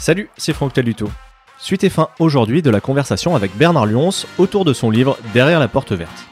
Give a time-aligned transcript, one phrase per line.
[0.00, 1.10] Salut, c'est Franck Taluto.
[1.58, 5.60] Suite et fin aujourd'hui de la conversation avec Bernard Lyons autour de son livre Derrière
[5.60, 6.24] la porte verte.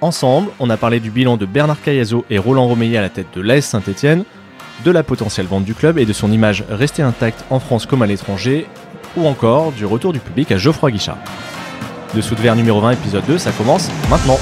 [0.00, 3.28] Ensemble, on a parlé du bilan de Bernard Cayazo et Roland Romeillet à la tête
[3.32, 4.24] de l'AS Saint-Etienne,
[4.84, 8.02] de la potentielle vente du club et de son image restée intacte en France comme
[8.02, 8.66] à l'étranger,
[9.16, 11.18] ou encore du retour du public à Geoffroy Guichard.
[12.16, 14.38] Dessous de verre numéro 20 épisode 2, ça commence maintenant.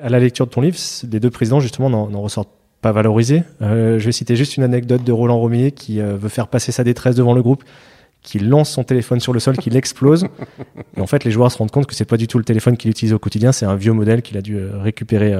[0.00, 0.76] À la lecture de ton livre,
[1.10, 2.50] les deux présidents justement n'en ressortent
[2.80, 3.42] pas valorisés.
[3.62, 6.72] Euh, je vais citer juste une anecdote de Roland Romier qui euh, veut faire passer
[6.72, 7.64] sa détresse devant le groupe,
[8.22, 10.26] qui lance son téléphone sur le sol, qui l'explose.
[10.96, 12.76] Et en fait, les joueurs se rendent compte que c'est pas du tout le téléphone
[12.76, 15.34] qu'il utilise au quotidien, c'est un vieux modèle qu'il a dû euh, récupérer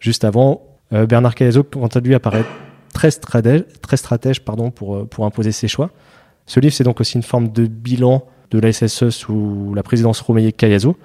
[0.00, 0.62] juste avant.
[0.90, 2.44] Bernard Caezo, quant à lui, apparaît
[2.92, 5.90] très stratège, pardon, pour, imposer ses choix.
[6.46, 10.20] Ce livre, c'est donc aussi une forme de bilan de la SSE sous la présidence
[10.20, 10.96] Romeillet-Cayazo.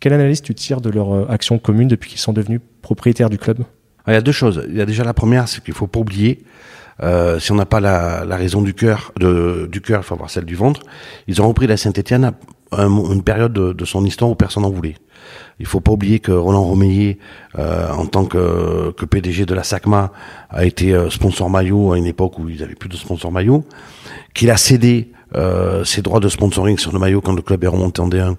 [0.00, 3.38] Quelle analyse tu tires de leur euh, action commune depuis qu'ils sont devenus propriétaires du
[3.38, 3.58] club?
[4.06, 4.64] Il y a deux choses.
[4.68, 6.44] Il y a déjà la première, c'est qu'il faut pas oublier,
[7.02, 10.30] euh, si on n'a pas la, la, raison du cœur, du cœur, il faut avoir
[10.30, 10.82] celle du ventre.
[11.26, 12.32] Ils ont repris la Saint-Étienne
[12.70, 14.96] à une période de, de, son histoire où personne n'en voulait.
[15.60, 17.18] Il faut pas oublier que Roland Romeillet,
[17.58, 20.12] euh, en tant que, que, PDG de la SACMA,
[20.50, 23.64] a été euh, sponsor maillot à une époque où ils n'avaient plus de sponsor maillot,
[24.34, 27.68] qu'il a cédé euh, ses droits de sponsoring sur le maillot quand le club est
[27.68, 28.36] remonté en D1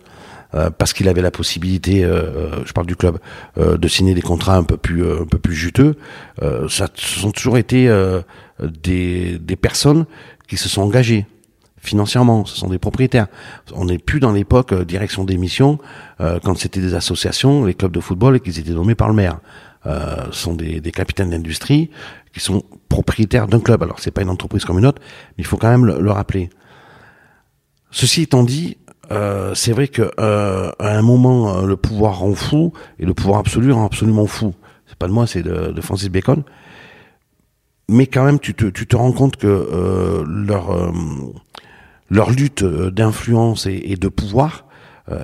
[0.56, 3.17] euh, parce qu'il avait la possibilité, euh, je parle du club,
[3.58, 5.95] euh, de signer des contrats un peu plus un peu plus juteux.
[6.70, 7.89] ça ce sont toujours été
[8.61, 10.06] des, des personnes
[10.48, 11.26] qui se sont engagées
[11.78, 13.28] financièrement, ce sont des propriétaires.
[13.73, 15.77] On n'est plus dans l'époque direction d'émission
[16.20, 19.39] quand c'était des associations, les clubs de football et qu'ils étaient nommés par le maire.
[19.86, 21.92] Euh, ce sont des, des capitaines d'industrie
[22.33, 23.83] qui sont propriétaires d'un club.
[23.83, 25.02] Alors c'est pas une entreprise comme une autre,
[25.38, 26.49] mais il faut quand même le rappeler.
[27.92, 28.77] Ceci étant dit,
[29.11, 33.14] euh, c'est vrai que euh, à un moment euh, le pouvoir rend fou et le
[33.14, 34.54] pouvoir absolu rend absolument fou.
[34.88, 36.43] C'est pas de moi, c'est de, de, Francis Bacon.
[37.89, 40.92] Mais quand même, tu te, tu te rends compte que euh, leur euh,
[42.10, 44.65] leur lutte d'influence et, de pouvoir,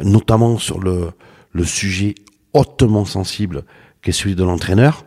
[0.03, 1.11] notamment sur le
[1.51, 2.15] le sujet
[2.53, 3.63] hautement sensible
[4.01, 5.05] qu'est celui de l'entraîneur,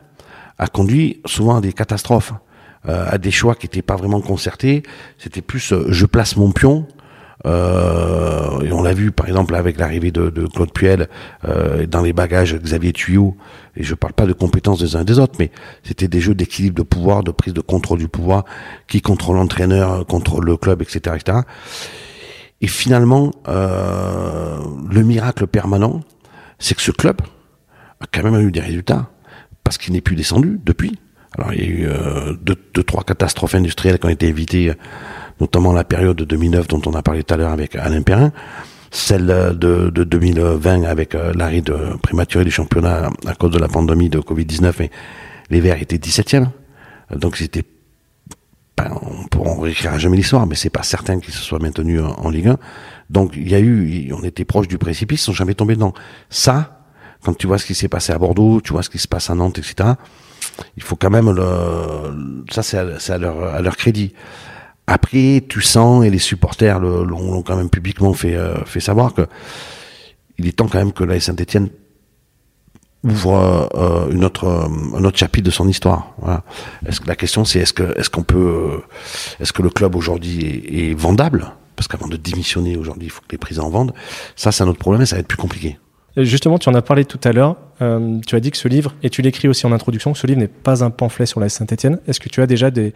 [0.59, 2.33] a conduit souvent à des catastrophes,
[2.85, 4.85] à des choix qui n'étaient pas vraiment concertés.
[5.19, 6.87] C'était plus je place mon pion
[7.47, 8.34] euh,
[8.95, 11.09] vu par exemple avec l'arrivée de, de, Claude Puel
[11.45, 13.37] euh, dans les bagages Xavier Tuyau.
[13.77, 15.51] Et je parle pas de compétences des uns des autres, mais
[15.83, 18.45] c'était des jeux d'équilibre de pouvoir, de prise de contrôle du pouvoir,
[18.89, 21.39] qui contrôle l'entraîneur, contrôle le club, etc., etc.
[22.61, 24.59] Et finalement, euh,
[24.91, 26.01] le miracle permanent,
[26.59, 27.21] c'est que ce club
[28.01, 29.11] a quand même eu des résultats
[29.65, 30.99] parce qu'il n'est plus descendu depuis.
[31.37, 34.73] Alors il y a eu euh, deux, deux, trois catastrophes industrielles qui ont été évitées
[35.41, 38.33] notamment la période de 2009 dont on a parlé tout à l'heure avec Alain Perrin,
[38.95, 41.63] celle de, de 2020 avec euh, l'arrêt
[42.01, 44.91] prématuré du championnat à cause de la pandémie de Covid-19, et
[45.51, 46.47] les Verts étaient 17e.
[47.15, 47.65] Donc c'était
[48.77, 48.97] ben,
[49.39, 52.49] on ne réécrira jamais l'histoire, mais c'est pas certain qu'ils se soient maintenus en, Ligue
[52.49, 52.57] 1.
[53.11, 55.93] Donc il y a eu, on était proche du précipice, ils sont jamais tombés dedans.
[56.31, 56.81] Ça,
[57.25, 59.29] quand tu vois ce qui s'est passé à Bordeaux, tu vois ce qui se passe
[59.29, 59.91] à Nantes, etc.
[60.77, 64.13] Il faut quand même le, ça c'est à, leur, à leur crédit.
[64.87, 69.27] Après, tu sens, et les supporters l'ont quand même publiquement fait, euh, savoir que
[70.37, 71.71] il est temps quand même que la Saint-Etienne
[73.05, 76.15] ouvre euh, euh, un autre chapitre de son histoire.
[77.07, 78.83] La question c'est est-ce que qu'on peut
[79.41, 81.53] est-ce que le club aujourd'hui est, vendable?
[81.77, 83.95] Parce qu'avant de démissionner aujourd'hui, il faut que les présidents vendent.
[84.37, 85.77] Ça, c'est un autre problème et ça va être plus compliqué.
[86.17, 87.57] Justement, tu en as parlé tout à l'heure.
[87.83, 90.29] Euh, tu as dit que ce livre, et tu l'écris aussi en introduction, que ce
[90.29, 91.99] livre n'est pas un pamphlet sur la Saint-Etienne.
[92.07, 92.95] Est-ce que tu as déjà des,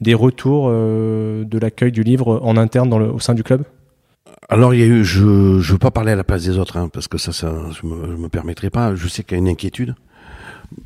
[0.00, 3.64] des retours euh, de l'accueil du livre en interne au sein du club?
[4.48, 6.76] Alors il y a eu, je ne veux pas parler à la place des autres,
[6.76, 8.94] hein, parce que ça, je je me permettrai pas.
[8.94, 9.94] Je sais qu'il y a une inquiétude,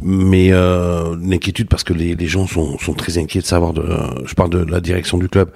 [0.00, 3.72] mais euh, une inquiétude parce que les, gens sont, très inquiets de savoir.
[3.72, 3.84] De,
[4.24, 5.50] je parle de la direction du club,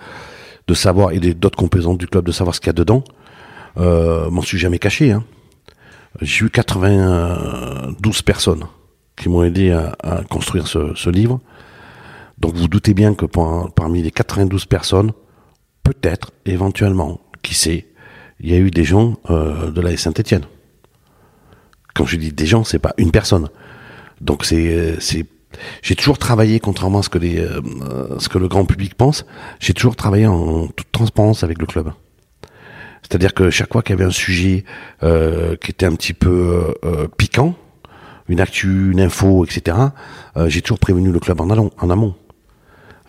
[0.67, 3.05] de savoir et d'autres composantes du club de savoir ce qu'il y a dedans.
[3.79, 5.13] Euh, m'en suis jamais caché.
[5.13, 5.25] Hein.
[6.21, 8.65] J'ai eu 92 personnes
[9.17, 11.41] qui m'ont aidé à, construire ce livre.
[12.43, 15.13] Donc vous doutez bien que parmi les 92 personnes,
[15.85, 17.87] peut-être, éventuellement, qui sait,
[18.41, 20.45] il y a eu des gens euh, de la Saint-Étienne.
[21.95, 23.49] Quand je dis des gens, c'est pas une personne.
[24.21, 25.25] Donc c'est c'est
[25.83, 29.25] J'ai toujours travaillé, contrairement à ce que, les, euh, ce que le grand public pense,
[29.61, 31.93] j'ai toujours travaillé en toute transparence avec le club.
[33.03, 34.65] C'est-à-dire que chaque fois qu'il y avait un sujet
[35.05, 36.75] euh, qui était un petit peu
[37.19, 37.55] piquant,
[38.29, 39.77] une actu, une info, etc.,
[40.47, 41.71] j'ai toujours prévenu le club en, amont.
[41.79, 42.17] En amont.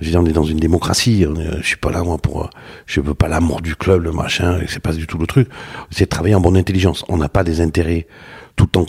[0.03, 1.25] Je on est dans une démocratie.
[1.61, 2.49] je suis pas là moi pour,
[2.85, 4.59] je veux pas l'amour du club, le machin.
[4.67, 5.47] C'est pas du tout le truc.
[5.91, 7.03] C'est travailler en bonne intelligence.
[7.07, 8.07] On n'a pas des intérêts
[8.55, 8.85] tout le temps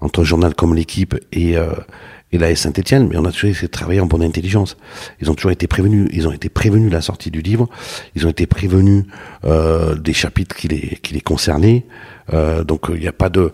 [0.00, 1.56] entre un journal comme l'équipe et
[2.32, 4.76] et la Saint-Etienne, mais on a toujours essayé de travailler en bonne intelligence.
[5.20, 7.68] Ils ont toujours été prévenus, ils ont été prévenus de la sortie du livre,
[8.14, 9.04] ils ont été prévenus
[9.44, 11.86] euh, des chapitres qui les, qui les concernaient,
[12.32, 13.52] euh, donc il n'y a pas de...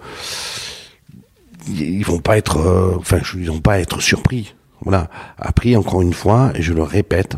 [1.69, 2.59] Ils vont pas être...
[2.59, 4.55] Euh, enfin, ils vont pas être surpris.
[4.83, 5.09] Voilà.
[5.39, 7.37] Après, encore une fois, et je le répète,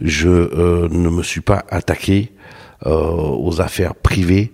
[0.00, 2.32] je euh, ne me suis pas attaqué
[2.86, 4.52] euh, aux affaires privées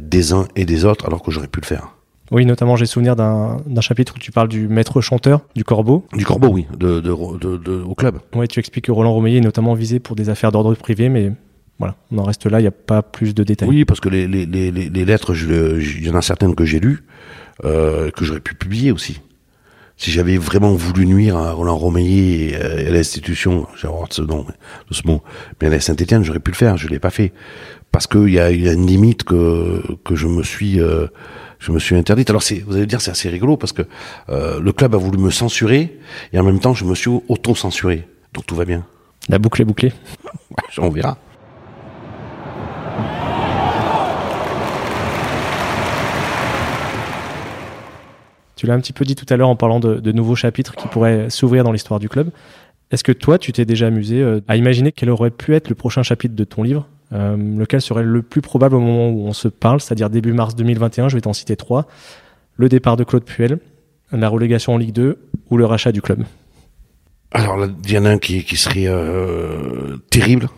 [0.00, 1.88] des uns et des autres, alors que j'aurais pu le faire.
[2.30, 6.06] Oui, notamment, j'ai souvenir d'un chapitre où tu parles du maître chanteur, du corbeau.
[6.14, 8.20] Du corbeau, oui, de, de, de, au club.
[8.34, 11.32] Oui, tu expliques que Roland Romeillet est notamment visé pour des affaires d'ordre privé, mais
[11.78, 13.68] voilà, on en reste là, il n'y a pas plus de détails.
[13.68, 16.80] Oui, parce que les, les, les, les lettres, il y en a certaines que j'ai
[16.80, 17.00] lues,
[17.64, 19.20] euh, que j'aurais pu publier aussi.
[20.02, 24.22] Si j'avais vraiment voulu nuire à Roland Romeillet et à l'institution, j'ai horreur de ce
[24.22, 24.44] nom,
[24.90, 25.22] de ce mot,
[25.60, 27.32] mais à la Saint-Etienne, j'aurais pu le faire, je l'ai pas fait.
[27.92, 30.80] Parce qu'il y a, y a une limite que, que je me suis...
[30.80, 31.06] Euh,
[31.60, 32.28] je me suis interdite.
[32.30, 33.82] Alors c'est, vous allez dire, c'est assez rigolo parce que
[34.28, 36.00] euh, le club a voulu me censurer
[36.32, 38.08] et en même temps je me suis auto-censuré.
[38.34, 38.84] Donc tout va bien.
[39.28, 39.92] La boucle est bouclée.
[40.78, 41.16] On verra.
[48.62, 50.86] Tu l'as un petit peu dit tout à l'heure en parlant de, nouveaux chapitres qui
[50.86, 52.30] pourraient s'ouvrir dans l'histoire du club.
[52.92, 55.74] Est-ce que toi, tu t'es déjà amusé euh, à imaginer quel aurait pu être le
[55.74, 59.32] prochain chapitre de ton livre euh, lequel serait le plus probable au moment où on
[59.32, 61.88] se parle, c'est-à-dire début mars 2021, je vais t'en citer trois.
[62.56, 63.58] Le départ de Claude Puel,
[64.12, 65.18] la relégation en Ligue 2
[65.50, 66.22] ou le rachat du club?
[67.32, 70.48] Alors, il y en a un qui, serait euh, terrible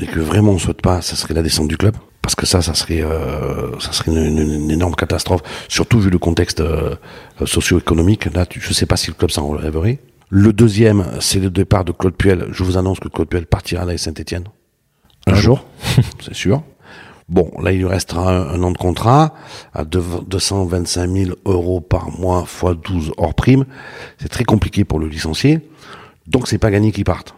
[0.00, 1.94] et que vraiment on ne souhaite pas, ça serait la descente du club.
[2.24, 6.62] Parce que ça, ça serait, euh, ça serait une, énorme catastrophe, surtout vu le contexte
[7.44, 8.32] socio-économique.
[8.34, 9.98] Là, je ne sais pas si le club s'en relèverait.
[10.30, 12.46] Le deuxième, c'est le départ de Claude Puel.
[12.50, 14.44] Je vous annonce que Claude Puel partira à la Saint-Etienne.
[15.26, 15.66] Un, jour,
[16.20, 16.62] c'est sûr.
[17.28, 19.34] Bon, là, il lui restera un, an de contrat
[19.74, 23.66] à 225 000 euros par mois fois 12 hors prime.
[24.18, 25.60] C'est très compliqué pour le licencier.
[26.26, 27.34] Donc, c'est pas gagné qu'il parte.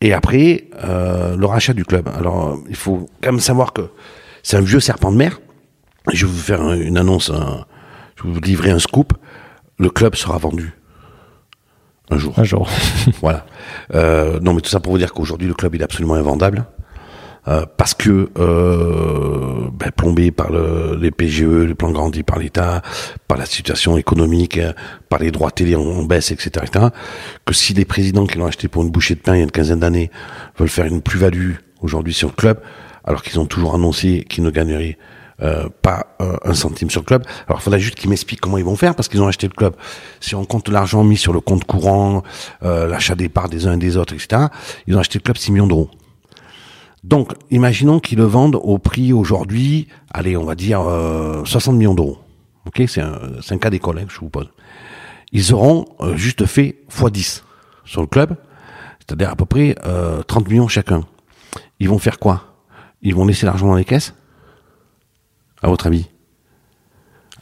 [0.00, 2.08] Et après, euh, le rachat du club.
[2.08, 3.88] Alors, il faut quand même savoir que
[4.42, 5.40] c'est un vieux serpent de mer.
[6.12, 7.32] Je vais vous faire une annonce,
[8.16, 9.12] je vais vous livrer un scoop.
[9.78, 10.74] Le club sera vendu.
[12.10, 12.38] Un jour.
[12.38, 12.68] Un jour.
[13.20, 13.46] voilà.
[13.94, 16.66] Euh, non, mais tout ça pour vous dire qu'aujourd'hui, le club il est absolument invendable.
[17.48, 22.82] Euh, parce que euh, ben, plombé par le, les PGE, les plans grandis par l'État,
[23.28, 24.72] par la situation économique, euh,
[25.08, 26.66] par les droits télé en, baisse, etc.,
[27.44, 29.44] que si les présidents qui l'ont acheté pour une bouchée de pain il y a
[29.44, 30.10] une quinzaine d'années
[30.58, 31.52] veulent faire une plus-value
[31.82, 32.60] aujourd'hui sur le club,
[33.04, 34.98] alors qu'ils ont toujours annoncé qu'ils ne gagneraient
[35.40, 37.22] euh, pas euh, un centime sur le club.
[37.46, 39.52] Alors il faudrait juste qu'ils m'expliquent comment ils vont faire parce qu'ils ont acheté le
[39.54, 39.76] club.
[40.18, 42.24] Si on compte l'argent mis sur le compte courant,
[42.62, 44.46] l'achat des parts des uns et des autres, etc.,
[44.88, 45.90] ils ont acheté le club 6 millions d'euros.
[47.06, 50.82] Donc, imaginons qu'ils le vendent au prix aujourd'hui, allez, on va dire
[51.44, 52.18] 60 millions d'euros.
[52.66, 54.48] Ok, c'est un, cas d'école hein, je vous pose.
[55.30, 55.84] Ils auront
[56.16, 57.42] juste fait x10
[57.84, 58.36] sur le club,
[58.98, 59.76] c'est-à-dire à peu près
[60.26, 61.04] 30 millions chacun.
[61.78, 62.56] Ils vont faire quoi?
[63.02, 64.12] Ils vont laisser l'argent dans les caisses?
[65.62, 66.08] À votre avis?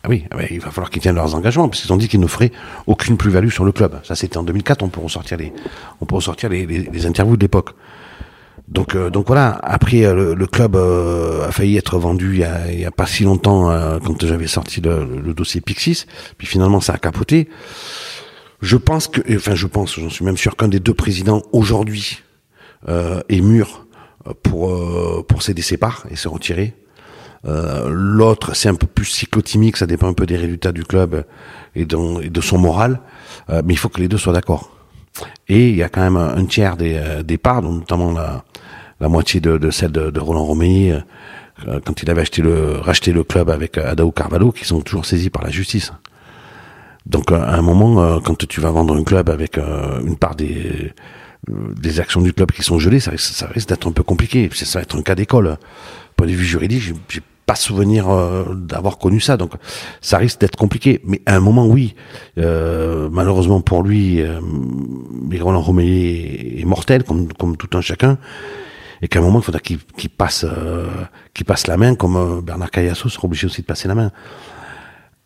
[0.02, 2.20] Ah oui, ah il va falloir qu'ils tiennent leurs engagements, parce qu'ils ont dit qu'ils
[2.20, 2.52] ne feraient
[2.86, 3.98] aucune plus-value sur le club.
[4.04, 5.54] Ça, c'était en 2004, on peut ressortir les,
[6.02, 7.70] on peut ressortir les, interviews de l'époque.
[8.68, 9.58] Donc, euh, donc voilà.
[9.62, 13.68] Après, euh, le, club euh, a failli être vendu il y a, pas si longtemps
[14.04, 16.06] quand j'avais sorti le, dossier Pixis.
[16.38, 17.48] Puis finalement, ça a capoté.
[18.60, 22.22] Je pense que, enfin, je pense, j'en suis même sûr qu'un des deux présidents aujourd'hui
[22.86, 23.86] est mûr
[24.42, 26.74] pour pour céder ses parts et se retirer
[27.46, 31.24] euh, l'autre, c'est un peu plus cyclotimique, ça dépend un peu des résultats du club
[31.74, 33.00] et de, son moral.
[33.50, 34.70] Euh, mais il faut que les deux soient d'accord.
[35.48, 38.44] Et il y a quand même un tiers des, euh, des parts, notamment la,
[39.00, 40.98] la moitié de, celle de, Roland Romeillet,
[41.84, 45.30] quand il avait acheté le, racheté le club avec Adao Carvalho, qui sont toujours saisis
[45.30, 45.92] par la justice.
[47.06, 50.92] Donc à un moment, quand tu vas vendre un club avec une part des
[51.48, 54.48] des actions du club qui sont gelées, ça, ça risque d'être un peu compliqué.
[54.52, 55.58] Ça va être un cas d'école.
[56.16, 59.52] Point de vue juridique, j'ai pas souvenir euh, d'avoir connu ça, donc
[60.00, 61.00] ça risque d'être compliqué.
[61.04, 61.94] Mais à un moment, oui.
[62.38, 64.40] Euh, malheureusement pour lui, euh,
[65.40, 68.18] Roland Romeillet est mortel, comme, comme tout un chacun,
[69.02, 69.78] et qu'à un moment, il faudra qu'il
[70.10, 70.88] passe, euh,
[71.46, 74.10] passe la main, comme euh, Bernard Cayasso sera obligé aussi de passer la main.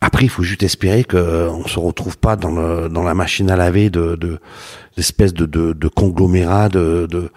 [0.01, 3.51] Après, il faut juste espérer qu'on ne se retrouve pas dans, le, dans la machine
[3.51, 4.41] à laver de, de
[4.97, 7.31] d'espèces de, de, de conglomérats, de, de,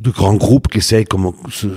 [0.00, 1.68] de grands groupes qui essayent, comme ce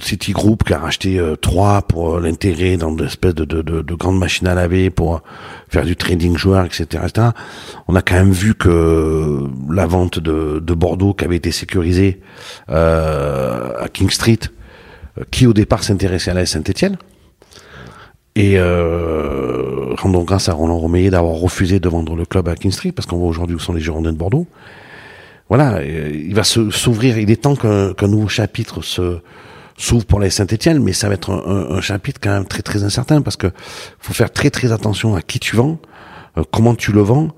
[0.00, 3.82] City Group qui a racheté euh, trois pour l'intégrer dans des espèces de, de, de,
[3.82, 5.22] de, grandes machines à laver pour
[5.68, 7.28] faire du trading joueur, etc., etc.
[7.86, 12.20] On a quand même vu que la vente de, de Bordeaux qui avait été sécurisée
[12.70, 14.40] euh, à King Street,
[15.18, 16.96] euh, qui au départ s'intéressait à la Saint-Etienne,
[18.36, 22.72] et euh, rendons grâce à Roland Romeyer d'avoir refusé de vendre le club à King
[22.72, 24.46] Street, parce qu'on voit aujourd'hui où sont les Girondins de Bordeaux.
[25.48, 29.20] Voilà, euh, il va s'ouvrir, il est temps qu'un nouveau chapitre se
[29.76, 32.84] s'ouvre pour les Saint-Etienne, mais ça va être un, un, chapitre quand même très très
[32.84, 33.50] incertain, parce que
[33.98, 35.80] faut faire très très attention à qui tu vends,
[36.38, 37.34] euh, comment tu le vends,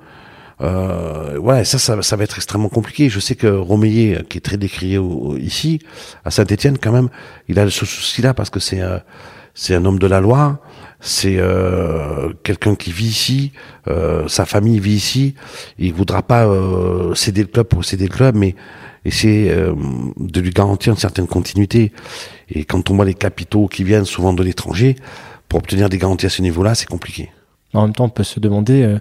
[0.62, 3.08] euh, ouais, ça, ça, ça, va être extrêmement compliqué.
[3.08, 4.98] Je sais que Romeyer, qui est très décrié
[5.38, 5.80] ici,
[6.25, 7.08] à Saint-Etienne, quand même,
[7.48, 8.98] il a ce souci-là parce que c'est euh,
[9.54, 10.60] c'est un homme de la loi
[11.00, 13.53] c'est euh, quelqu'un qui vit ici,
[13.88, 15.35] euh, sa famille vit ici,
[15.79, 18.55] il voudra pas euh, céder le club pour céder le club, mais
[19.05, 19.55] essayer
[20.17, 21.93] de lui garantir une certaine continuité.
[22.50, 24.97] Et quand on voit les capitaux qui viennent souvent de l'étranger,
[25.49, 27.31] pour obtenir des garanties à ce niveau-là, c'est compliqué.
[27.73, 28.97] En même temps, on peut se demander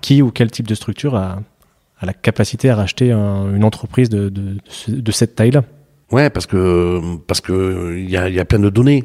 [0.00, 1.42] qui ou quel type de structure a,
[2.00, 4.56] la capacité à racheter une entreprise de, de,
[4.88, 5.64] de cette taille-là.
[6.12, 9.04] Ouais, parce que parce que il y a, y a plein de données.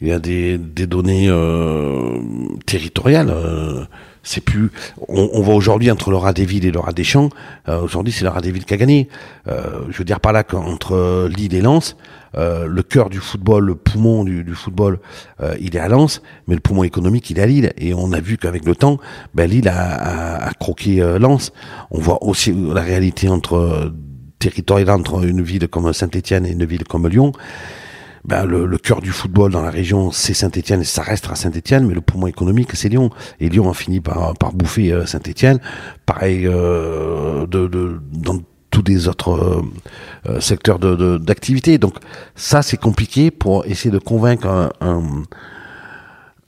[0.00, 2.18] Il y a des, des données euh,
[2.66, 3.30] territoriales.
[3.30, 3.84] Euh,
[4.22, 4.70] c'est plus.
[5.08, 7.30] On, on voit aujourd'hui entre le rat des villes et le rat des champs.
[7.68, 9.08] Euh, aujourd'hui, c'est le rat des villes qui a gagné.
[9.48, 11.96] Euh, je veux dire par là qu'entre Lille et Lens,
[12.36, 14.98] euh, le cœur du football, le poumon du, du football,
[15.60, 17.72] il est à Lens, mais le poumon économique, il est à Lille.
[17.78, 18.98] Et on a vu qu'avec le temps,
[19.34, 21.52] ben, Lille a, a, a croqué Lens.
[21.90, 23.92] On voit aussi la réalité entre
[24.48, 27.32] territorial entre une ville comme Saint-Etienne et une ville comme Lyon,
[28.24, 31.86] ben le, le, cœur du football dans la région, c'est Saint-Etienne et ça restera Saint-Etienne,
[31.86, 33.10] mais le poumon économique, c'est Lyon.
[33.40, 35.58] Et Lyon a fini par, par bouffer euh, Saint-Etienne.
[36.06, 39.62] Pareil euh, de, de, dans tous les autres euh,
[40.28, 41.72] euh secteurs d'activité.
[41.72, 41.94] De, Donc
[42.34, 45.02] ça, c'est compliqué pour essayer de convaincre un, un,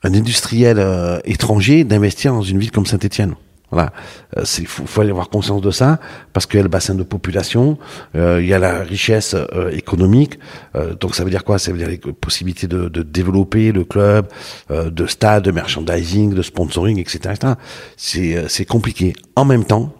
[0.02, 0.78] un industriel
[1.24, 3.34] étranger d'investir dans une ville comme Saint-Etienne.
[3.70, 3.92] Voilà,
[4.34, 6.00] il euh, faut, faut, aller avoir conscience de ça
[6.32, 7.76] parce qu'il y a le bassin de population,
[8.16, 10.38] euh, il y a la richesse euh, économique.
[10.74, 11.58] Euh, donc ça veut dire quoi?
[11.58, 14.28] Ça veut dire les possibilités de, de développer le club,
[14.70, 17.34] euh, de stade, de merchandising, de sponsoring, etc.
[17.34, 18.46] etc.
[18.48, 19.12] C'est compliqué.
[19.36, 19.94] En même temps,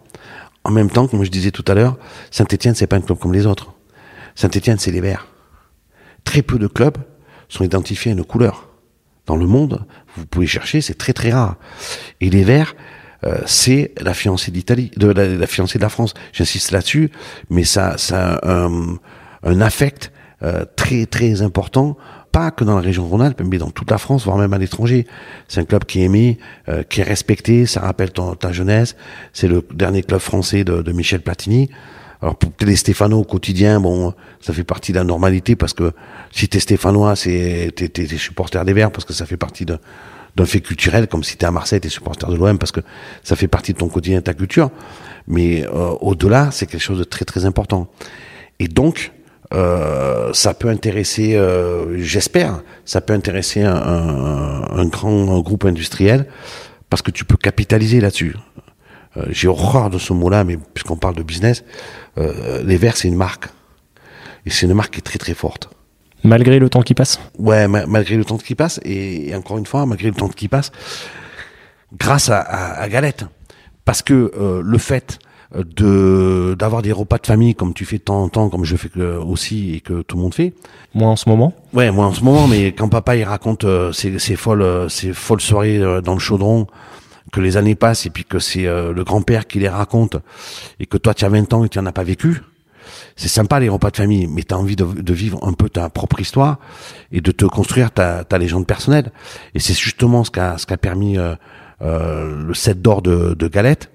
[0.64, 1.98] en même temps, comme je disais tout à l'heure,
[2.30, 3.74] Saint-Étienne c'est pas un club comme les autres.
[4.34, 5.26] Saint-Étienne c'est les Verts.
[6.24, 6.96] Très peu de clubs
[7.50, 8.68] sont identifiés à une couleur.
[9.26, 9.84] Dans le monde,
[10.16, 11.56] vous pouvez chercher, c'est très très rare.
[12.22, 12.74] Et les Verts
[13.24, 16.14] euh, c'est la fiancée d'Italie, de la, fiancée de la France.
[16.32, 17.10] J'insiste là-dessus,
[17.50, 18.96] mais ça, ça un,
[19.42, 21.96] un affect euh, très très important,
[22.30, 25.06] pas que dans la région Rhône-Alpes, mais dans toute la France, voire même à l'étranger.
[25.48, 27.66] C'est un club qui est aimé, euh, qui est respecté.
[27.66, 28.94] Ça rappelle ton, ta jeunesse.
[29.32, 31.70] C'est le dernier club français de, de Michel Platini.
[32.20, 35.92] Alors pour les Stéphanois au quotidien, bon, ça fait partie de la normalité parce que
[36.32, 39.78] si t'es Stéphanois, c'est t'es, supporter des Verts parce que ça fait partie de
[40.38, 42.72] d'un fait culturel, comme si tu es à Marseille, tu es supporter de l'OM, parce
[42.72, 42.80] que
[43.24, 44.70] ça fait partie de ton quotidien, de ta culture.
[45.26, 47.88] Mais euh, au-delà, c'est quelque chose de très très important.
[48.60, 49.12] Et donc,
[49.52, 56.26] euh, ça peut intéresser, euh, j'espère, ça peut intéresser un, grand groupe industriel,
[56.88, 58.36] parce que tu peux capitaliser là-dessus.
[59.30, 61.64] J'ai horreur de ce mot-là, mais puisqu'on parle de business,
[62.16, 63.48] les Verts, c'est une marque.
[64.46, 65.68] Et c'est une marque qui est très très forte.
[66.24, 69.86] Malgré le temps qui passe Ouais, malgré le temps qui passe, et, encore une fois,
[69.86, 70.72] malgré le temps qui passe,
[71.96, 73.24] grâce à, à, Galette.
[73.84, 75.18] Parce que euh, le fait
[75.54, 78.76] de d'avoir des repas de famille comme tu fais de temps en temps, comme je
[78.76, 80.52] fais aussi et que tout le monde fait.
[80.94, 83.92] Moi en ce moment Ouais, moi en ce moment, mais quand papa il raconte euh,
[83.92, 86.66] ces, ces, folles, euh, ces folles soirées euh, dans le chaudron,
[87.32, 90.16] que les années passent et puis que c'est le grand-père qui les raconte
[90.80, 92.40] et que toi tu as 20 ans et tu n'en as pas vécu,
[93.16, 95.88] c'est sympa les repas de famille, mais tu as envie de, vivre un peu ta
[95.88, 96.58] propre histoire
[97.12, 99.12] et de te construire ta, ta légende personnelle.
[99.54, 101.34] Et c'est justement ce qu'a ce qu'a permis euh,
[101.82, 103.90] euh, le set d'or de, de Galette,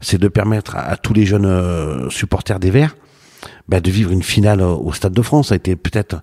[0.00, 2.96] c'est de permettre à, tous les jeunes euh, supporters des Verts
[3.68, 5.48] bah, de vivre une finale au Stade de France.
[5.48, 6.22] Ça a été peut-être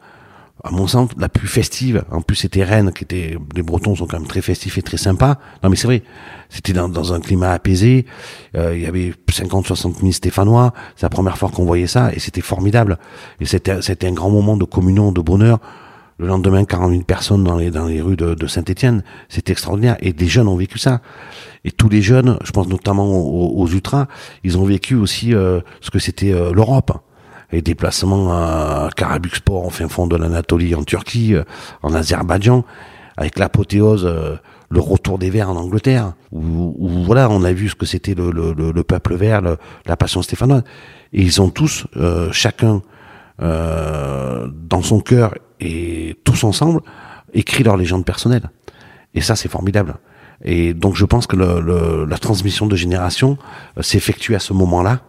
[0.64, 2.04] à mon sens, la plus festive.
[2.12, 4.98] En plus, c'était Rennes, qui était, les Bretons sont quand même très festifs et très
[4.98, 5.38] sympas.
[5.64, 6.04] Non, mais c'est vrai.
[6.50, 8.06] C'était dans, un climat apaisé.
[8.58, 10.74] Euh, il y avait 50, 60 000 Stéphanois.
[10.96, 12.98] C'est la première fois qu'on voyait ça et c'était formidable.
[13.40, 15.60] Et c'était, un grand moment de communion, de bonheur.
[16.18, 19.04] Le lendemain, 40 000 personnes dans les, rues de, de Saint-Etienne.
[19.30, 19.96] C'était extraordinaire.
[20.02, 21.02] Et des jeunes ont vécu ça.
[21.64, 24.08] Et tous les jeunes, je pense notamment aux, aux ultras,
[24.44, 26.92] ils ont vécu aussi euh, ce que c'était euh, l'Europe
[27.52, 31.44] les déplacements à Karabükspor, en fin fond de l'Anatolie, en Turquie, euh,
[31.82, 32.64] en Azerbaïdjan,
[33.18, 34.36] avec l'apothéose, euh,
[34.70, 36.76] le retour des Verts en Angleterre, où,
[37.06, 39.42] voilà, on a vu ce que c'était le, le, le, peuple vert,
[39.86, 40.64] la passion stéphanoise.
[41.12, 42.82] Et ils ont tous, euh, chacun
[43.42, 46.82] euh, dans son cœur et tous ensemble,
[47.34, 48.50] écrit leur légende personnelle.
[49.16, 49.96] Et ça, c'est formidable.
[50.44, 53.38] Et donc, je pense que le, la transmission de génération
[53.78, 55.02] euh, s'effectue à ce moment-là.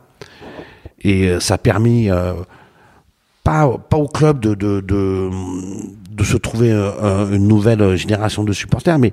[1.02, 2.35] Et euh, ça a permis, euh,
[3.45, 5.30] pas, pas au club de, de, de,
[6.11, 9.12] de se trouver une nouvelle génération de supporters, mais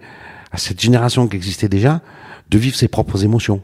[0.52, 2.02] à cette génération qui existait déjà,
[2.50, 3.62] de vivre ses propres émotions.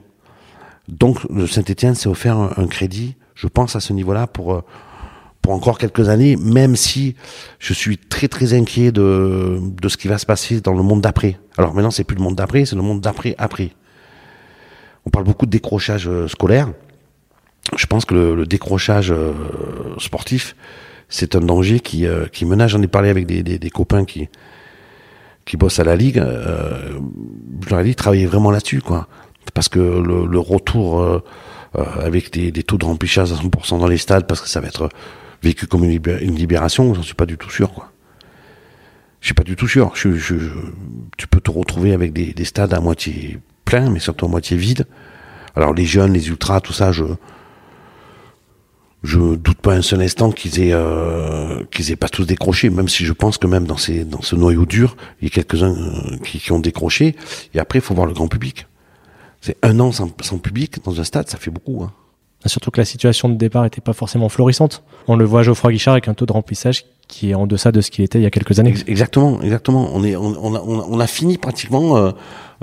[0.88, 4.64] Donc, le Saint-Etienne s'est offert un, crédit, je pense, à ce niveau-là pour
[5.44, 7.16] pour encore quelques années, même si
[7.60, 11.02] je suis très très inquiet de, de ce qui va se passer dans le monde
[11.02, 11.38] d'après.
[11.58, 13.72] Alors maintenant, c'est plus le monde d'après, c'est le monde d'après après.
[15.06, 16.72] On parle beaucoup de décrochage euh, scolaire.
[17.78, 19.34] Je pense que le, décrochage euh,
[19.98, 20.56] sportif,
[21.10, 22.72] c'est un danger qui, euh, qui menace.
[22.72, 24.30] J'en ai parlé avec des, des, des, copains qui
[25.46, 26.20] qui bossent à la ligue.
[26.20, 27.00] Euh,
[27.66, 29.08] je leur ai dit travailler vraiment là-dessus, quoi,
[29.54, 31.22] parce que le, le retour
[31.74, 34.68] avec des, des, taux de remplissage à 100% dans les stades, parce que ça va
[34.68, 34.90] être
[35.42, 35.92] vécu comme une,
[36.36, 37.92] libération, j'en suis pas du tout sûr, quoi.
[39.20, 39.94] Je suis pas du tout sûr.
[39.94, 44.56] Tu peux te retrouver avec des, des, stades à moitié pleins, mais surtout à moitié
[44.56, 44.86] vides.
[45.56, 47.04] Alors les jeunes, les ultras, tout ça, je
[49.04, 52.88] je doute pas un seul instant qu'ils aient euh, qu'ils aient pas tous décroché, même
[52.88, 56.52] si je pense que même dans ce noyau dur, il y a quelques-uns euh, qui,
[56.52, 57.16] ont décroché.
[57.54, 58.66] Et après, il faut voir le grand public.
[59.42, 60.08] C'est un an sans,
[60.38, 61.84] public dans un stade, ça fait beaucoup.
[61.84, 61.92] Hein.
[62.46, 64.84] Surtout que la situation de départ n'était pas forcément florissante.
[65.08, 67.82] On le voit Geoffroy Guichard avec un taux de remplissage qui est en deçà de
[67.82, 68.74] ce qu'il était il y a quelques années.
[68.88, 69.90] Exactement, exactement.
[69.94, 72.12] On est, on, on, a, on a, fini pratiquement euh,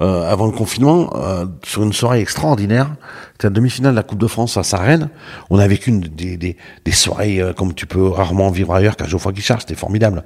[0.00, 2.90] euh, avant le confinement euh, sur une soirée extraordinaire.
[3.32, 5.11] C'était la demi-finale de la Coupe de France à Sarenne.
[5.50, 6.56] On a vécu une, des, des,
[6.87, 9.61] des soirées euh, comme tu peux rarement vivre ailleurs qu'à Geoffroy Guichard.
[9.61, 10.25] C'était formidable.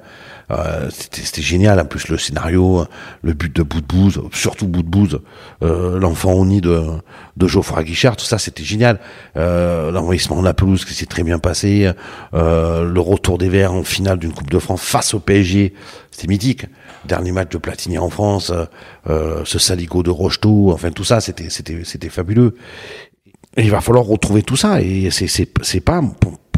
[0.49, 1.79] Euh, c'était génial.
[1.79, 2.85] En plus, le scénario,
[3.21, 5.19] le but de bouse, surtout bouse,
[5.61, 6.83] euh, l'enfant au nid de,
[7.35, 8.99] de Geoffroy Guichard, tout ça, c'était génial.
[9.35, 11.91] L'envahissement de la pelouse qui s'est très bien passé,
[12.33, 15.73] le retour des Verts en finale d'une Coupe de France face au PSG,
[16.11, 16.65] c'était mythique.
[17.05, 18.51] Dernier match de Platini en France,
[19.09, 22.55] euh, ce saligo de Rocheteau, enfin tout ça, c'était c'était c'était fabuleux.
[23.57, 26.01] Il va falloir retrouver tout ça et c'est c'est c'est pas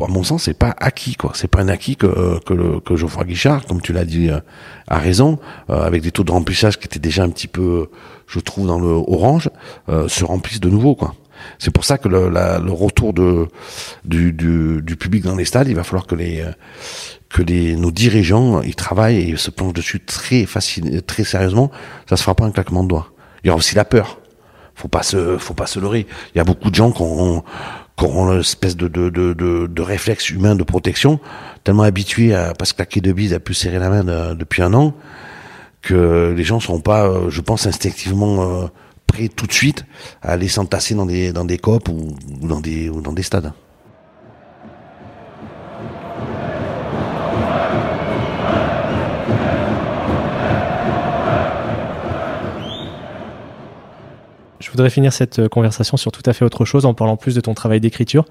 [0.04, 1.32] à mon sens, c'est pas acquis, quoi.
[1.34, 4.40] C'est pas un acquis que, que, le, que Geoffroy Guichard, comme tu l'as dit euh,
[4.88, 7.90] à raison, euh, avec des taux de remplissage qui étaient déjà un petit peu,
[8.28, 9.50] je trouve, dans le orange,
[9.90, 11.16] euh, se remplissent de nouveau, quoi.
[11.60, 16.16] C'est pour ça que le, retour du, public dans les stades, il va falloir que
[16.16, 21.72] les, nos dirigeants ils travaillent et se plongent dessus très facile, très sérieusement.
[22.10, 23.12] Ça se fera pas un claquement de doigts.
[23.44, 24.20] Il y aura aussi la peur.
[24.76, 26.06] Faut pas se, faut pas se leurrer.
[26.34, 27.44] Il y a beaucoup de gens qui ont,
[27.98, 31.20] qui auront une espèce de, de, de, de, réflexe humain de protection,
[31.64, 34.74] tellement habitués à pas se claquer de bise, à plus serrer la main depuis un
[34.76, 34.94] an,
[35.82, 38.68] que les gens seront pas, euh, je pense, instinctivement euh,
[39.08, 39.86] prêts tout de suite
[40.22, 43.54] à aller s'entasser dans des, dans des copes ou, dans des, ou dans des stades.
[54.60, 57.34] Je voudrais finir cette euh, conversation sur tout à fait autre chose en parlant plus
[57.34, 58.26] de ton travail d'écriture.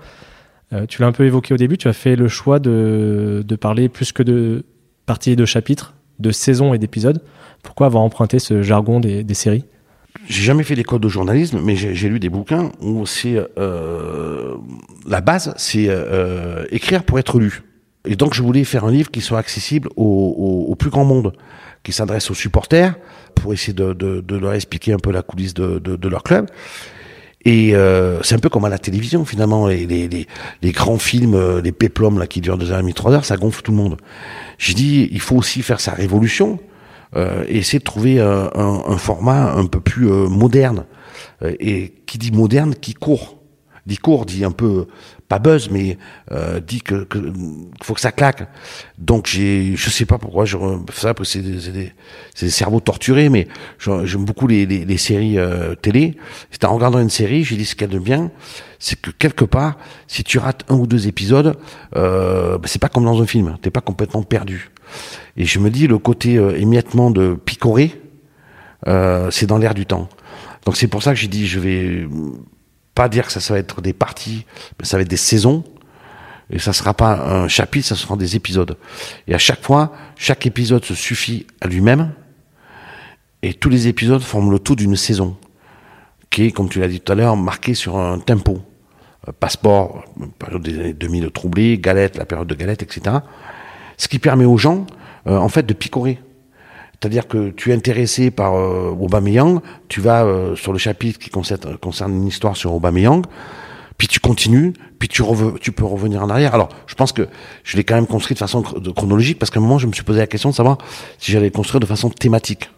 [0.72, 3.56] Euh, tu l'as un peu évoqué au début, tu as fait le choix de, de
[3.56, 4.64] parler plus que de
[5.06, 7.22] parties de chapitres, de saisons et d'épisodes.
[7.62, 9.64] Pourquoi avoir emprunté ce jargon des, des séries?
[10.28, 14.56] J'ai jamais fait d'école de journalisme, mais j'ai lu des bouquins où c'est euh,
[15.06, 17.62] la base, c'est euh, écrire pour être lu.
[18.04, 21.04] Et donc je voulais faire un livre qui soit accessible au, au, au plus grand
[21.04, 21.32] monde,
[21.82, 22.94] qui s'adresse aux supporters,
[23.34, 26.46] pour essayer de, de, de, leur expliquer un peu la coulisse de, de leur club.
[27.46, 30.26] Et euh, c'est un peu comme à la télévision finalement, les, les, les,
[30.62, 33.24] les grands films, euh, les péplums là qui durent deux heures et demie, trois heures,
[33.24, 33.96] ça gonfle tout le monde.
[34.58, 36.58] J'ai dit, il faut aussi faire sa révolution
[37.48, 40.84] et essayer de trouver un, un, format un peu plus euh, moderne.
[41.42, 43.36] Euh, et qui dit moderne, qui court.
[43.86, 44.86] Dit court, dit un peu
[45.28, 45.98] pas buzz, mais
[46.32, 47.18] euh, dit que, que
[47.82, 48.48] faut que ça claque.
[48.98, 50.56] Donc j'ai, je sais pas pourquoi je
[50.92, 53.48] ça parce que c'est des, cerveaux torturés, mais
[53.78, 56.16] j'aime beaucoup les, séries euh, télé.
[56.50, 58.30] C'était en regardant une série, j'ai dit ce qu'il y a
[58.78, 61.56] c'est que quelque part, si tu rates un ou deux épisodes,
[61.96, 64.70] euh, bah, c'est pas comme dans un film, t'es pas complètement perdu.
[65.36, 68.00] Et je me dis le côté euh, émiettement de picorer,
[68.86, 70.08] euh, c'est dans l'air du temps.
[70.64, 72.08] Donc c'est pour ça que j'ai dit je vais
[72.94, 74.46] pas dire que ça, va être des parties,
[74.78, 75.64] mais ça va être des saisons.
[76.48, 78.76] Et ça sera pas un chapitre, ça sera des épisodes.
[79.26, 82.12] Et à chaque fois, chaque épisode se suffit à lui-même.
[83.42, 85.36] Et tous les épisodes forment le tout d'une saison.
[86.30, 88.60] Qui est, comme tu l'as dit tout à l'heure, marqué sur un tempo.
[89.28, 90.04] Euh, passeport,
[90.38, 93.16] période des années 2000 troublée, Galette, la période de Galette, etc.
[93.96, 94.86] Ce qui permet aux gens,
[95.26, 96.18] euh, en fait, de picorer
[97.00, 101.30] C'est-à-dire que tu es intéressé par euh, Aubameyang, tu vas euh, sur le chapitre qui
[101.30, 103.24] concerne, concerne une histoire sur Aubameyang,
[103.98, 105.22] puis tu continues, puis tu,
[105.60, 106.54] tu peux revenir en arrière.
[106.54, 107.28] Alors, je pense que
[107.64, 110.04] je l'ai quand même construit de façon chronologique, parce qu'à un moment, je me suis
[110.04, 110.78] posé la question de savoir
[111.18, 112.70] si j'allais construire de façon thématique.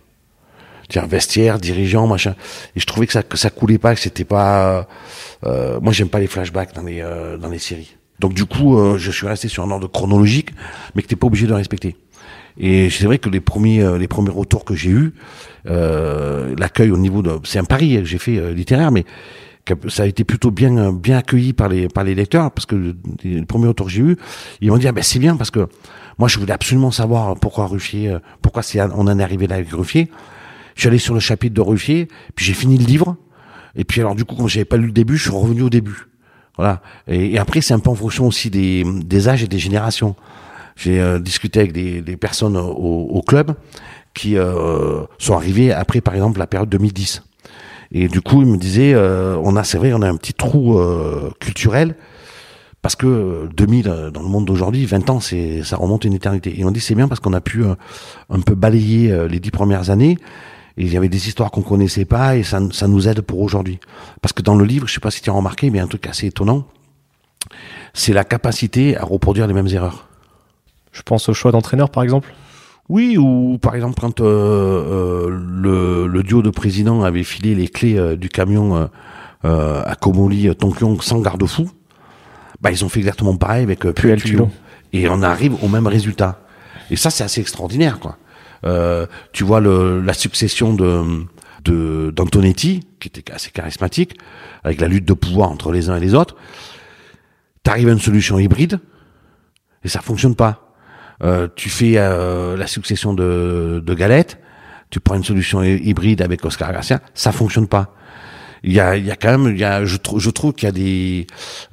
[0.88, 2.35] Dire vestiaire, dirigeant, machin.
[2.74, 4.87] Et je trouvais que ça, que coulait pas, que c'était pas.
[5.44, 7.98] Euh, moi, j'aime pas les flashbacks dans les euh, dans les séries.
[8.18, 10.50] Donc du coup, euh, je suis resté sur un ordre chronologique,
[10.94, 11.96] mais que t'es pas obligé de respecter.
[12.59, 15.14] Et c'est vrai que les premiers euh, les premiers retours que j'ai eus,
[15.66, 19.04] euh, l'accueil au niveau de, c'est un pari que j'ai fait littéraire, mais
[19.88, 23.44] ça a été plutôt bien bien accueilli par les par les lecteurs parce que les,
[23.44, 24.16] premiers retours que j'ai eus,
[24.61, 25.68] ils m'ont dit ah ben c'est bien parce que
[26.18, 30.09] moi je voulais absolument savoir pourquoi Ruffier, pourquoi on en est arrivé là avec Ruffier.
[30.74, 33.16] Je suis allé sur le chapitre de Ruffier, puis j'ai fini le livre.
[33.76, 35.70] Et puis alors du coup, comme j'avais pas lu le début, je suis revenu au
[35.70, 36.08] début.
[36.59, 36.83] Voilà.
[37.07, 40.16] Et, après, c'est un peu en fonction aussi des, des âges et des générations.
[40.77, 43.55] J'ai euh, discuté avec des, des personnes au, au, club
[44.12, 47.23] qui euh, sont arrivées après, par exemple, la période 2010.
[47.92, 50.35] Et du coup, ils me disaient, euh, on a, c'est vrai, on a un petit
[50.35, 51.94] trou euh, culturel
[52.83, 56.59] parce que 2000 euh, dans le monde d'aujourd'hui, 20 ans, c'est ça remonte une éternité.
[56.59, 59.90] Et on dit c'est bien parce qu'on a pu un peu balayer les dix premières
[59.90, 60.18] années
[60.85, 63.81] il y avait des histoires qu'on connaissait pas et ça, ça nous aide pour aujourd'hui.
[64.23, 66.07] Parce que dans le livre, je sais pas si tu as remarqué, mais un truc
[66.07, 66.67] assez étonnant,
[67.95, 70.09] c'est la capacité à reproduire les mêmes erreurs.
[70.93, 72.33] Je pense au choix d'entraîneur, par exemple.
[72.88, 77.69] Oui, ou par exemple quand euh, euh, le, le, duo de présidents avait filé les
[77.69, 78.88] clés euh, du camion
[79.45, 81.71] à Komoli, Tonkyong sans garde-fou,
[82.61, 84.21] bah ils ont fait exactement pareil avec Puel.
[84.93, 86.41] Et on arrive au même résultat.
[86.91, 88.17] Et ça, c'est assez extraordinaire, quoi.
[88.64, 91.29] Euh, tu vois la succession de
[91.64, 94.16] d'Antonetti, qui était assez charismatique,
[94.64, 96.35] avec la lutte de pouvoir entre les uns et les autres.
[97.62, 98.81] T'arrives à une solution hybride
[99.85, 100.73] et ça fonctionne pas.
[101.23, 104.38] Euh, tu fais euh, la succession de, Galette,
[104.88, 107.94] tu prends une solution hybride avec Oscar Garcia, ça fonctionne pas.
[108.62, 111.27] Il y a, il y a quand même, je, trouve qu'il y a des,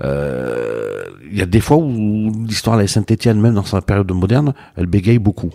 [0.04, 4.54] il y a des fois où l'histoire de la Saint-Étienne, même dans sa période moderne,
[4.76, 5.52] elle bégaye beaucoup,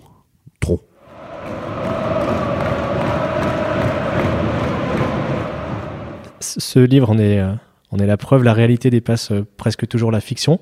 [6.59, 7.55] ce livre en est, euh,
[7.99, 10.61] est la preuve, la réalité dépasse euh, presque toujours la fiction.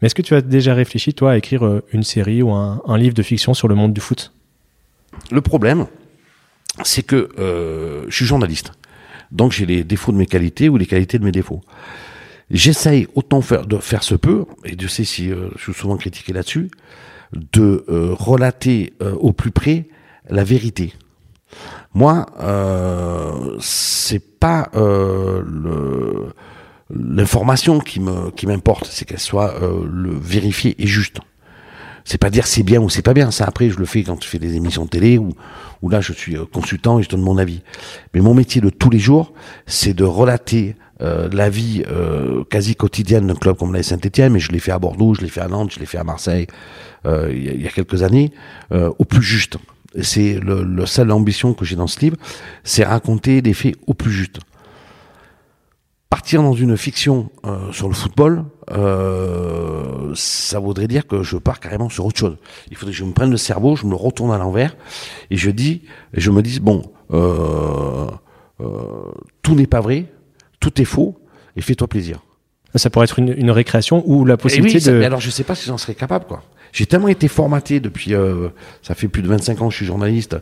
[0.00, 2.98] Mais est-ce que tu as déjà réfléchi, toi, à écrire euh, une série ou un,
[2.98, 4.32] livre de fiction sur le monde du foot?
[5.30, 5.86] Le problème,
[6.84, 7.28] c'est que
[8.08, 8.72] je suis journaliste.
[9.32, 11.60] Donc j'ai les défauts de mes qualités ou les qualités de mes défauts.
[12.50, 16.32] J'essaye autant faire, de faire ce peu, et Dieu sait si je suis souvent critiqué
[16.32, 16.70] là-dessus,
[17.52, 19.88] de relater au plus près
[20.28, 20.94] la vérité.
[21.94, 25.42] Moi, euh, c'est pas euh,
[26.88, 29.84] l'information qui m'importe, c'est qu'elle soit euh,
[30.20, 31.18] vérifiée et juste.
[32.04, 33.30] C'est pas dire c'est bien ou c'est pas bien.
[33.30, 35.34] Ça après, je le fais quand je fais des émissions télé ou
[35.88, 37.60] là je suis euh, consultant et je donne mon avis.
[38.14, 39.32] Mais mon métier de tous les jours,
[39.66, 41.82] c'est de relater la vie
[42.50, 45.30] quasi quotidienne d'un club comme la Saint-Etienne, mais je l'ai fait à Bordeaux, je l'ai
[45.30, 46.46] fait à Nantes, je l'ai fait à Marseille
[47.06, 48.32] il, y a, quelques années,
[48.70, 49.56] au plus juste
[50.00, 52.16] c'est le, le seule ambition que j'ai dans ce livre,
[52.64, 54.38] c'est raconter des faits au plus juste.
[56.10, 61.60] Partir dans une fiction euh, sur le football, euh, ça voudrait dire que je pars
[61.60, 62.36] carrément sur autre chose.
[62.70, 64.76] Il faudrait que je me prenne le cerveau, je me le retourne à l'envers
[65.30, 68.08] et je dis, je me dis bon, euh,
[69.42, 70.06] tout n'est pas vrai,
[70.58, 71.16] tout est faux
[71.54, 72.18] et fais-toi plaisir.
[72.74, 74.98] Ça pourrait être une, une récréation ou la possibilité oui, de.
[74.98, 76.42] Mais alors je sais pas si j'en serais capable quoi.
[76.72, 78.48] J'ai tellement été formaté depuis, euh,
[78.82, 80.36] ça fait plus de 25 ans que je suis journaliste,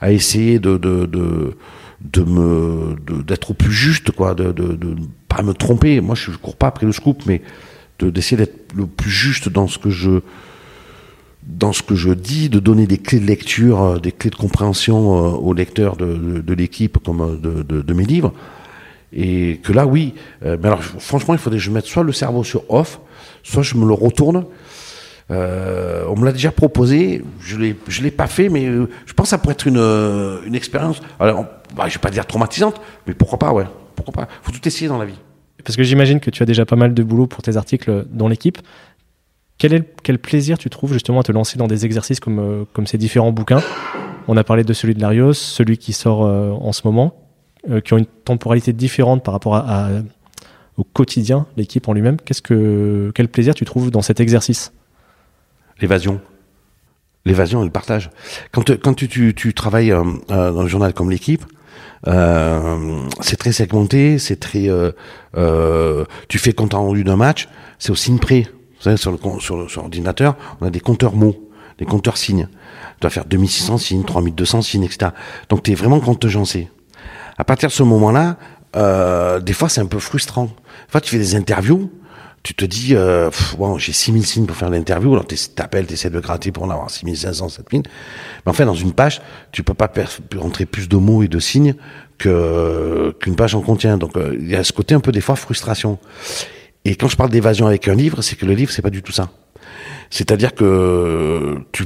[0.00, 1.56] à essayer de de de,
[2.02, 4.96] de me d'être au plus juste, quoi, de, de de
[5.28, 6.00] pas me tromper.
[6.00, 7.40] Moi, je, cours pas après le scoop, mais
[8.00, 10.20] d'essayer d'être le plus juste dans ce que je
[11.42, 14.36] dans ce que je dis, de donner des clés de lecture, euh, des clés de
[14.36, 18.34] compréhension euh, aux lecteurs de, de, de l'équipe comme de, de, mes livres.
[19.14, 20.14] Et que là, oui.
[20.42, 23.00] mais alors, franchement, il faudrait que je mette soit le cerveau sur off,
[23.42, 24.44] soit je me le retourne
[25.30, 27.56] euh, on me l'a déjà proposé, je
[27.88, 30.54] je l'ai pas fait, mais euh, je pense que ça pourrait être une, euh, une
[30.54, 31.00] expérience.
[31.18, 34.28] Bah, je vais pas dire traumatisante, mais pourquoi pas, ouais, pourquoi pas.
[34.42, 35.18] Faut tout essayer dans la vie.
[35.64, 38.26] Parce que j'imagine que tu as déjà pas mal de boulot pour tes articles dans
[38.26, 38.58] l'équipe.
[39.58, 42.86] Quel, est, quel plaisir tu trouves justement à te lancer dans des exercices comme, comme
[42.86, 43.62] ces différents bouquins?
[44.26, 47.14] On a parlé de celui de Larios, celui qui sort en ce moment,
[47.84, 49.62] qui ont une temporalité différente par rapport
[50.78, 52.16] au quotidien, l'équipe en lui-même.
[52.16, 54.72] Qu'est-ce que, quel plaisir tu trouves dans cet exercice?
[55.80, 56.20] L'évasion.
[57.24, 58.10] L'évasion et le partage.
[58.52, 58.62] Quand,
[58.94, 61.44] tu, travailles euh, euh, dans un journal comme l'équipe,
[62.06, 64.68] euh, c'est très segmenté, c'est très.
[66.28, 68.42] Tu fais compte rendu d'un match, c'est au signe près.
[68.42, 69.18] Vous savez, sur le
[69.76, 71.36] l'ordinateur, on a des compteurs mots,
[71.78, 72.48] Les compteurs signes.
[72.94, 75.10] Tu dois faire 2600 signes, 3200 signes, etc.
[75.50, 76.70] Donc tu es vraiment contingencé.
[77.36, 78.36] À partir de ce moment-là,
[79.40, 80.46] des fois c'est un peu frustrant.
[80.46, 81.90] Des fois tu fais des interviews,
[82.42, 86.10] tu te dis, euh, bon, j'ai 6000 signes pour faire l'interview, alors t'appelles, tu essaies
[86.10, 87.82] de gratter pour en avoir 6500, 7000.
[87.84, 89.20] Mais en fait, dans une page,
[89.52, 89.92] tu peux pas
[90.36, 91.74] rentrer plus de mots et de signes
[92.16, 93.98] que qu'une page en contient.
[93.98, 95.98] Donc euh, il y a ce côté un peu des fois frustration.
[96.84, 99.02] Et quand je parle d'évasion avec un livre, c'est que le livre, c'est pas du
[99.02, 99.30] tout ça.
[100.08, 101.84] C'est-à-dire que tu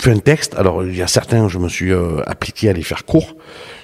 [0.00, 0.54] fais un texte.
[0.54, 3.36] Alors, il y a certains, je me suis euh, appliqué à les faire courts.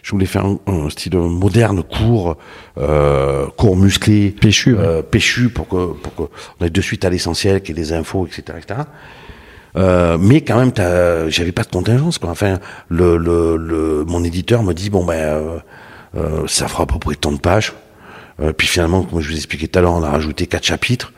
[0.07, 2.37] Je voulais faire un, style moderne, court,
[2.79, 6.23] euh, court musclé, péchu, euh, péchu pour que pour que
[6.61, 8.83] on aille de suite à l'essentiel, qu'il y ait des infos, etc., etc.
[9.77, 10.71] Euh, mais quand même,
[11.29, 12.19] j'avais pas de contingence.
[12.19, 12.31] Quoi.
[12.31, 15.59] Enfin, le, le, le, mon éditeur me dit bon ben, euh,
[16.15, 17.73] euh, ça fera à peu près tant de pages.
[18.41, 21.13] Euh, puis finalement, comme je vous expliquais tout à l'heure, on a rajouté quatre chapitres.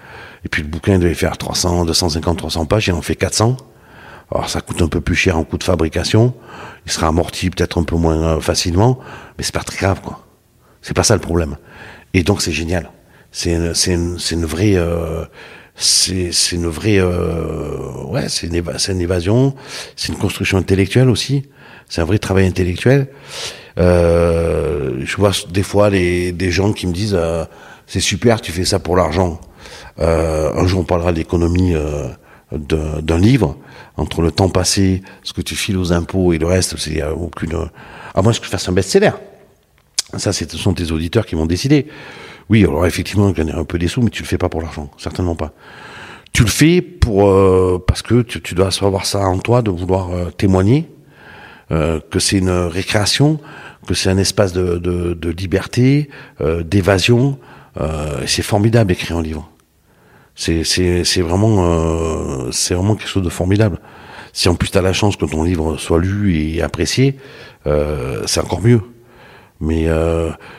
[0.46, 3.58] Et puis le bouquin devait faire 300, 250, 300 pages, il en fait 400.
[4.30, 6.34] Alors ça coûte un peu plus cher en coût de fabrication.
[6.86, 8.98] Il sera amorti peut-être un peu moins euh, facilement,
[9.36, 10.24] mais c'est pas très grave, quoi.
[10.82, 11.56] C'est pas ça le problème.
[12.14, 12.90] Et donc c'est génial.
[13.30, 15.24] C'est une, une, vraie, euh,
[15.74, 19.54] c'est, une vraie, euh, ouais, c'est une, c'est une évasion.
[19.96, 21.48] C'est une construction intellectuelle aussi.
[21.88, 23.08] C'est un vrai travail intellectuel.
[23.78, 27.44] Euh, je vois des fois les, des gens qui me disent euh,
[27.86, 29.40] c'est super, tu fais ça pour l'argent.
[30.00, 32.08] Euh, un jour on parlera d'économie euh,
[32.52, 33.56] d'un livre
[33.96, 37.68] entre le temps passé, ce que tu files aux impôts et le reste, c'est aucune.
[38.14, 39.12] À moins que je fasse un best-seller.
[40.16, 41.86] Ça, ce sont tes auditeurs qui vont décider.
[42.48, 44.90] Oui, alors effectivement, gagner un peu des sous, mais tu le fais pas pour l'argent,
[44.96, 45.52] certainement pas.
[46.32, 49.70] Tu le fais pour euh, parce que tu, tu, dois savoir ça en toi, de
[49.70, 50.88] vouloir euh, témoigner,
[51.70, 53.38] euh, que c'est une récréation,
[53.86, 56.08] que c'est un espace de, de, de liberté,
[56.40, 57.38] euh, d'évasion.
[57.80, 59.50] Euh, c'est formidable d'écrire un livre.
[60.40, 63.80] C'est c'est vraiment euh, c'est vraiment quelque chose de formidable.
[64.32, 67.18] Si en plus tu as la chance que ton livre soit lu et apprécié,
[67.64, 68.80] c'est encore mieux.
[69.60, 69.88] Mais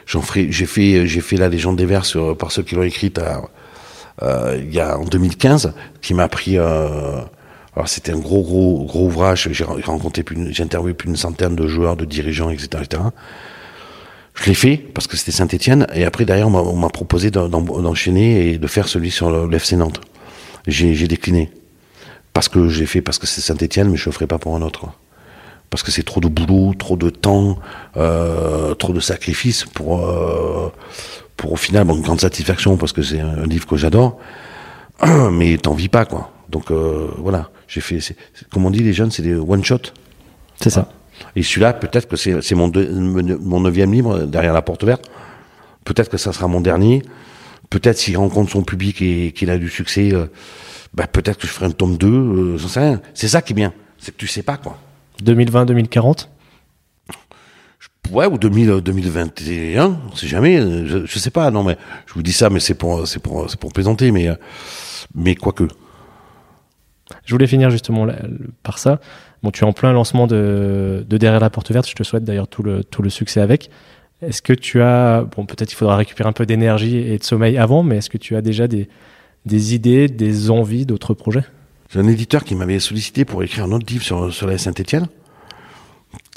[0.05, 2.83] j'en ferai, j'ai fait j'ai fait la légende des vers sur, par ceux qui l'ont
[2.83, 3.21] écrite
[4.21, 6.57] il y a en 2015, qui m'a pris
[7.79, 9.47] alors c'était un gros, gros, gros ouvrage.
[9.53, 13.01] J'ai rencontré j'ai interviewé plus d'une centaine de joueurs, de dirigeants, etc., etc.
[14.41, 15.85] Je l'ai fait parce que c'était Saint-Etienne.
[15.93, 19.99] Et après, derrière, on m'a proposé d'enchaîner et de faire celui sur l'FC Nantes.
[20.67, 21.51] J'ai décliné.
[22.33, 24.61] Parce que j'ai fait, parce que c'est Saint-Etienne, mais je le ferai pas pour un
[24.61, 24.87] autre.
[25.69, 27.59] Parce que c'est trop de boulot, trop de temps,
[27.97, 30.71] euh, trop de sacrifices pour, euh,
[31.35, 34.19] pour au final, bon, une grande satisfaction parce que c'est un livre que j'adore.
[35.31, 36.31] Mais t'en vis pas, quoi.
[36.49, 37.99] Donc euh, voilà, j'ai fait,
[38.51, 39.81] comme on dit les jeunes, c'est des one shot.
[40.59, 40.89] C'est ça.
[41.35, 45.09] Et celui-là, peut-être que c'est mon, mon neuvième livre derrière la porte verte.
[45.85, 47.03] Peut-être que ça sera mon dernier.
[47.69, 50.25] Peut-être s'il rencontre son public et qu'il a du succès, euh,
[50.93, 53.01] bah, peut-être que je ferai un tome 2, euh, j'en sais rien.
[53.13, 54.77] C'est ça qui est bien, c'est que tu sais pas quoi.
[55.23, 56.27] 2020-2040
[58.11, 61.77] Ouais, ou 2000, 2021, c'est jamais, je, je, sais pas, non mais
[62.07, 64.29] je vous dis ça, mais c'est pour, c'est pour, c'est pour plaisanter, mais,
[65.13, 65.67] mais quoique.
[67.25, 68.07] Je voulais finir justement
[68.63, 68.99] par ça.
[69.41, 71.87] Bon, tu es en plein lancement de, de Derrière la porte verte.
[71.87, 73.69] Je te souhaite d'ailleurs tout le, tout le succès avec.
[74.21, 77.57] Est-ce que tu as, bon, peut-être il faudra récupérer un peu d'énergie et de sommeil
[77.57, 78.89] avant, mais est-ce que tu as déjà des,
[79.45, 81.45] des idées, des envies d'autres projets?
[81.89, 85.07] J'ai un éditeur qui m'avait sollicité pour écrire un autre livre sur, sur la Saint-Etienne,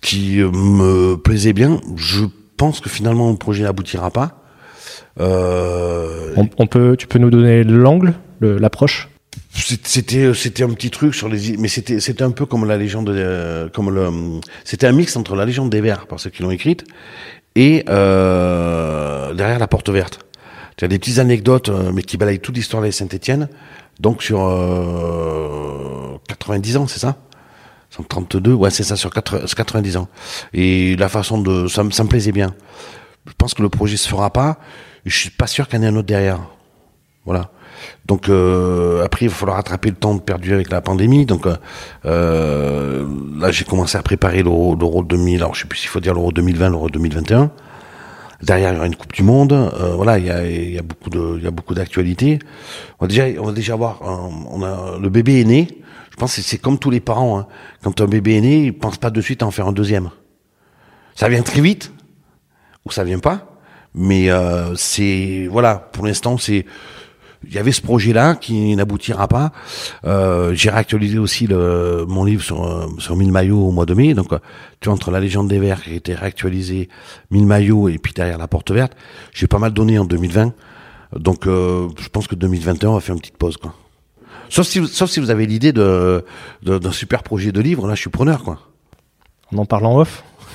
[0.00, 1.80] qui euh, me plaisait bien.
[1.96, 2.24] Je
[2.56, 4.44] pense que finalement le projet n'aboutira pas.
[5.20, 6.32] Euh...
[6.36, 9.08] On, on, peut, tu peux nous donner l'angle, l'approche?
[9.54, 13.10] C'était c'était un petit truc sur les mais c'était c'était un peu comme la légende
[13.10, 16.50] de, comme le c'était un mix entre la légende des vers par ceux qui l'ont
[16.50, 16.84] écrite
[17.54, 20.20] et euh, derrière la porte verte.
[20.76, 23.48] Tu as des petites anecdotes euh, mais qui balayent toute l'histoire de Saint-Étienne
[24.00, 27.18] donc sur euh, 90 ans c'est ça?
[27.90, 30.08] 132 ouais c'est ça sur 90 ans.
[30.54, 32.54] Et la façon de ça, ça me plaisait bien.
[33.26, 34.58] Je pense que le projet se fera pas
[35.04, 36.40] je suis pas sûr qu'il y en ait un autre derrière.
[37.24, 37.50] Voilà
[38.06, 41.26] donc euh, après, il va falloir rattraper le temps perdu avec la pandémie.
[41.26, 41.56] Donc euh,
[42.04, 43.06] euh
[43.38, 45.36] là, j'ai commencé à préparer l'Euro 2000.
[45.36, 47.50] Alors je sais plus s'il faut dire l'Euro 2020, l'Euro 2021.
[48.42, 49.52] Derrière, il y aura une Coupe du Monde.
[49.52, 52.40] Euh, voilà, il y a, beaucoup de, il y a beaucoup d'actualités.
[52.98, 54.00] On va déjà, on va déjà voir.
[54.02, 55.68] on a le bébé est né.
[56.10, 57.38] Je pense que c'est comme tous les parents.
[57.38, 57.46] Hein.
[57.82, 60.10] Quand un bébé est né, ils pensent pas de suite à en faire un deuxième.
[61.14, 61.92] Ça vient très vite
[62.84, 63.52] ou ça vient pas.
[63.94, 66.64] Mais euh, c'est voilà, pour l'instant, c'est
[67.46, 69.52] il y avait ce projet-là qui n'aboutira pas.
[70.04, 73.94] Euh, j'ai réactualisé aussi le, mon livre sur, euh, sur 1000 maillots au mois de
[73.94, 74.14] mai.
[74.14, 74.38] Donc, euh,
[74.80, 76.88] tu vois, entre la légende des Verts qui a été réactualisé,
[77.30, 78.92] 1000 maillots et puis derrière la porte verte,
[79.32, 80.52] j'ai pas mal donné en 2020.
[81.18, 83.56] Donc, euh, je pense que 2021, on va faire une petite pause.
[83.56, 83.74] Quoi.
[84.48, 86.24] Sauf si, vous- sauf si vous avez l'idée de,
[86.62, 88.58] de- d'un super projet de livre, là je suis preneur quoi.
[89.54, 90.22] En en parlant off.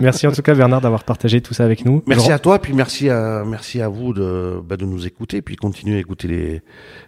[0.00, 2.02] Merci en tout cas Bernard d'avoir partagé tout ça avec nous.
[2.06, 5.42] Merci Je- à toi, puis merci à, merci à vous de, bah, de nous écouter,
[5.42, 6.62] puis continuer à écouter les,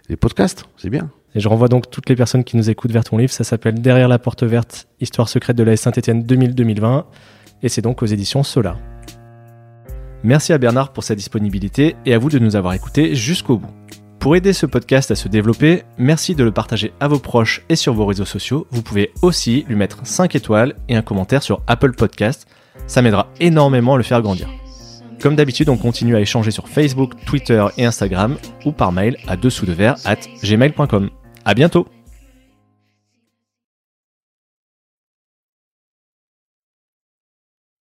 [0.09, 1.09] les podcasts, c'est bien.
[1.35, 3.31] Et je renvoie donc toutes les personnes qui nous écoutent vers ton livre.
[3.31, 7.05] Ça s'appelle Derrière la porte verte, Histoire secrète de la Saint-Étienne 2000-2020.
[7.63, 8.77] Et c'est donc aux éditions Solar.
[10.23, 13.71] Merci à Bernard pour sa disponibilité et à vous de nous avoir écoutés jusqu'au bout.
[14.19, 17.75] Pour aider ce podcast à se développer, merci de le partager à vos proches et
[17.75, 18.67] sur vos réseaux sociaux.
[18.69, 22.45] Vous pouvez aussi lui mettre 5 étoiles et un commentaire sur Apple Podcast.
[22.91, 24.49] Ça m'aidera énormément à le faire grandir.
[25.21, 29.37] Comme d'habitude, on continue à échanger sur Facebook, Twitter et Instagram ou par mail à
[29.37, 31.09] dessous de verre at gmail.com.
[31.45, 31.87] À bientôt!